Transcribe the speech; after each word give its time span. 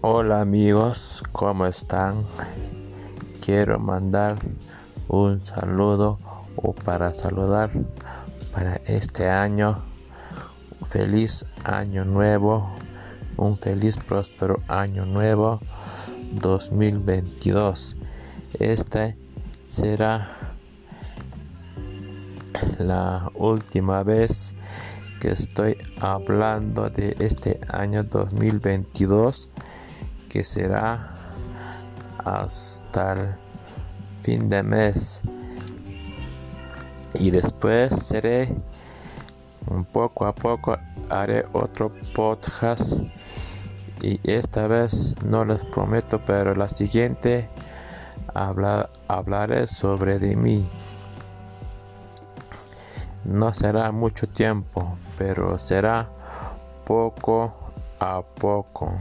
Hola 0.00 0.42
amigos, 0.42 1.24
¿cómo 1.32 1.66
están? 1.66 2.22
Quiero 3.44 3.80
mandar 3.80 4.36
un 5.08 5.44
saludo 5.44 6.20
o 6.54 6.72
para 6.72 7.12
saludar 7.12 7.72
para 8.52 8.76
este 8.86 9.28
año. 9.28 9.82
Feliz 10.88 11.46
año 11.64 12.04
nuevo, 12.04 12.70
un 13.36 13.58
feliz 13.58 13.96
próspero 13.96 14.62
año 14.68 15.04
nuevo 15.04 15.58
2022. 16.30 17.96
Esta 18.60 19.16
será 19.68 20.54
la 22.78 23.32
última 23.34 24.04
vez 24.04 24.54
que 25.20 25.32
estoy 25.32 25.76
hablando 26.00 26.88
de 26.88 27.16
este 27.18 27.58
año 27.68 28.04
2022 28.04 29.48
que 30.28 30.44
será 30.44 31.10
hasta 32.24 33.12
el 33.12 33.34
fin 34.22 34.48
de 34.48 34.62
mes. 34.62 35.22
Y 37.14 37.30
después 37.30 37.92
seré 38.04 38.54
un 39.66 39.84
poco 39.84 40.26
a 40.26 40.34
poco 40.34 40.76
haré 41.10 41.44
otro 41.52 41.92
podcast. 42.14 42.94
Y 44.00 44.20
esta 44.30 44.68
vez 44.68 45.16
no 45.24 45.44
les 45.44 45.64
prometo 45.64 46.20
pero 46.24 46.54
la 46.54 46.68
siguiente 46.68 47.48
hablaré 48.34 49.66
sobre 49.66 50.18
de 50.18 50.36
mí. 50.36 50.68
No 53.24 53.52
será 53.52 53.90
mucho 53.90 54.28
tiempo 54.28 54.96
pero 55.18 55.58
será 55.58 56.08
poco 56.84 57.52
a 57.98 58.22
poco 58.22 58.94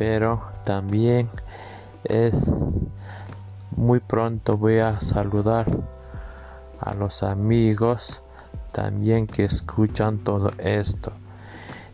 pero 0.00 0.40
también 0.64 1.28
es 2.04 2.32
muy 3.76 4.00
pronto 4.00 4.56
voy 4.56 4.78
a 4.78 4.98
saludar 5.02 5.66
a 6.80 6.94
los 6.94 7.22
amigos 7.22 8.22
también 8.72 9.26
que 9.26 9.44
escuchan 9.44 10.16
todo 10.16 10.52
esto. 10.56 11.12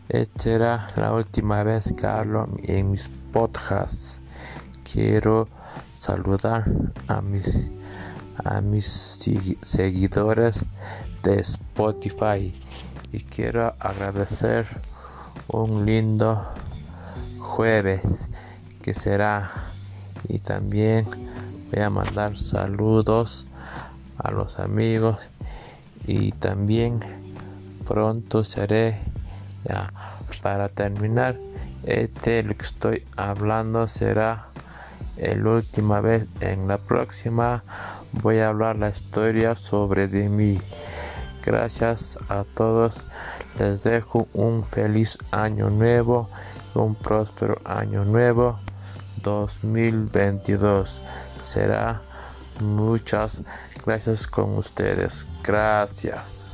Esta 0.07 0.41
será 0.41 0.87
la 0.95 1.11
última 1.11 1.63
vez 1.63 1.93
que 1.97 2.07
hablo 2.07 2.47
en 2.63 2.91
mis 2.91 3.09
podcasts. 3.33 4.21
Quiero 4.89 5.49
saludar 5.93 6.63
a 7.09 7.19
mis, 7.19 7.59
a 8.41 8.61
mis 8.61 8.85
seguidores 9.63 10.63
de 11.23 11.41
Spotify 11.41 12.57
y 13.11 13.19
quiero 13.19 13.75
agradecer 13.81 14.65
un 15.49 15.85
lindo 15.85 16.47
jueves 17.47 18.01
que 18.81 18.93
será. 18.93 19.73
Y 20.27 20.39
también 20.39 21.05
voy 21.71 21.81
a 21.81 21.89
mandar 21.89 22.37
saludos 22.37 23.47
a 24.17 24.31
los 24.31 24.59
amigos. 24.59 25.17
Y 26.05 26.31
también 26.33 26.99
pronto 27.87 28.43
seré 28.43 28.99
ya 29.63 29.91
para 30.41 30.69
terminar 30.69 31.37
este 31.83 32.43
lo 32.43 32.55
que 32.55 32.65
estoy 32.65 33.05
hablando 33.15 33.87
será 33.87 34.49
la 35.17 35.49
última 35.49 36.01
vez. 36.01 36.27
En 36.41 36.67
la 36.67 36.77
próxima 36.77 37.63
voy 38.11 38.39
a 38.39 38.49
hablar 38.49 38.75
la 38.77 38.89
historia 38.89 39.55
sobre 39.55 40.07
de 40.07 40.29
mí. 40.29 40.59
Gracias 41.43 42.17
a 42.27 42.43
todos. 42.43 43.07
Les 43.57 43.83
dejo 43.83 44.27
un 44.33 44.63
feliz 44.63 45.17
año 45.31 45.69
nuevo 45.69 46.29
un 46.83 46.95
próspero 46.95 47.59
año 47.65 48.05
nuevo 48.05 48.59
2022. 49.23 51.01
Será 51.41 52.01
muchas 52.59 53.43
gracias 53.85 54.27
con 54.27 54.57
ustedes. 54.57 55.27
Gracias. 55.43 56.46